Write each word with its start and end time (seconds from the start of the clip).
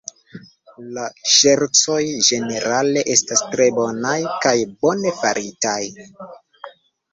La 0.97 1.03
ŝercoj 1.33 1.97
ĝenerale 2.29 3.05
estas 3.17 3.45
tre 3.53 3.69
bonaj, 3.77 4.17
kaj 4.47 4.57
bone 4.81 5.15
faritaj. 5.23 5.79